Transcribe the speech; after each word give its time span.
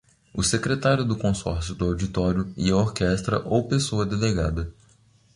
O 0.33 0.41
Secretário 0.41 1.05
do 1.05 1.15
Consórcio 1.15 1.75
do 1.75 1.85
Auditório 1.85 2.51
e 2.57 2.71
a 2.71 2.75
orquestra 2.75 3.39
ou 3.47 3.67
pessoa 3.67 4.03
delegada. 4.03 4.73